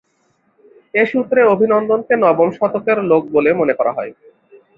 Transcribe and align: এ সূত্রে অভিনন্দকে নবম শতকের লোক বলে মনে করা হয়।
এ 0.93 1.03
সূত্রে 1.11 1.41
অভিনন্দকে 1.53 2.15
নবম 2.23 2.49
শতকের 2.57 2.97
লোক 3.11 3.23
বলে 3.35 3.49
মনে 3.59 3.73
করা 3.79 3.91
হয়। 3.97 4.11